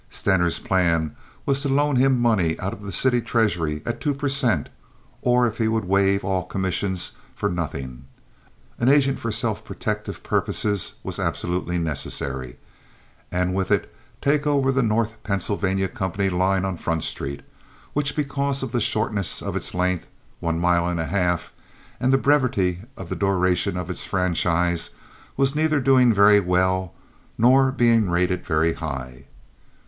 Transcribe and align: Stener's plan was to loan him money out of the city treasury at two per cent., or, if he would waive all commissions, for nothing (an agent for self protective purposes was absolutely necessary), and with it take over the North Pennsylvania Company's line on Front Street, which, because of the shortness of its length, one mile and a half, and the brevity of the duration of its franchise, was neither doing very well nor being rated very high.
Stener's 0.09 0.57
plan 0.57 1.15
was 1.45 1.61
to 1.61 1.69
loan 1.69 1.95
him 1.97 2.19
money 2.19 2.59
out 2.59 2.73
of 2.73 2.81
the 2.81 2.91
city 2.91 3.21
treasury 3.21 3.83
at 3.85 4.01
two 4.01 4.15
per 4.15 4.27
cent., 4.29 4.67
or, 5.21 5.45
if 5.45 5.59
he 5.59 5.67
would 5.67 5.85
waive 5.85 6.25
all 6.25 6.43
commissions, 6.43 7.11
for 7.35 7.47
nothing 7.49 8.05
(an 8.79 8.89
agent 8.89 9.19
for 9.19 9.31
self 9.31 9.63
protective 9.63 10.23
purposes 10.23 10.93
was 11.03 11.19
absolutely 11.19 11.77
necessary), 11.77 12.57
and 13.31 13.53
with 13.53 13.69
it 13.69 13.93
take 14.21 14.47
over 14.47 14.71
the 14.71 14.81
North 14.81 15.21
Pennsylvania 15.21 15.87
Company's 15.87 16.31
line 16.33 16.65
on 16.65 16.77
Front 16.77 17.03
Street, 17.03 17.43
which, 17.93 18.15
because 18.15 18.63
of 18.63 18.71
the 18.71 18.81
shortness 18.81 19.39
of 19.39 19.55
its 19.55 19.71
length, 19.75 20.07
one 20.39 20.57
mile 20.57 20.87
and 20.87 20.99
a 20.99 21.05
half, 21.05 21.51
and 21.99 22.11
the 22.11 22.17
brevity 22.17 22.79
of 22.97 23.09
the 23.09 23.15
duration 23.15 23.77
of 23.77 23.87
its 23.87 24.03
franchise, 24.03 24.89
was 25.37 25.53
neither 25.53 25.79
doing 25.79 26.11
very 26.11 26.39
well 26.39 26.95
nor 27.37 27.71
being 27.71 28.09
rated 28.09 28.43
very 28.43 28.73
high. 28.73 29.25